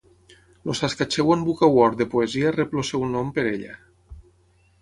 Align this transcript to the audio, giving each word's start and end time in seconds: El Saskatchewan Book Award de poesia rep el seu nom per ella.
El 0.71 0.71
Saskatchewan 0.79 1.43
Book 1.49 1.61
Award 1.69 1.99
de 2.01 2.09
poesia 2.15 2.57
rep 2.57 2.75
el 2.81 2.89
seu 2.91 3.07
nom 3.15 3.33
per 3.37 3.47
ella. 3.55 3.81